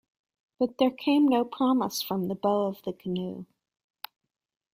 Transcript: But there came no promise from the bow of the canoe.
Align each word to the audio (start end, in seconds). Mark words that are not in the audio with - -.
But 0.57 0.79
there 0.79 0.89
came 0.89 1.27
no 1.27 1.45
promise 1.45 2.01
from 2.01 2.27
the 2.27 2.33
bow 2.33 2.65
of 2.65 2.81
the 2.81 2.91
canoe. 2.91 3.45